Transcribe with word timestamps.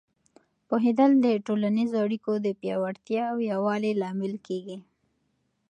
پوهېدل 0.67 1.11
د 1.25 1.27
ټولنیزو 1.45 1.95
اړیکو 2.05 2.31
د 2.45 2.47
پیاوړتیا 2.59 3.23
او 3.31 3.37
یووالي 3.51 3.91
لامل 4.01 4.33
کېږي. 4.47 4.77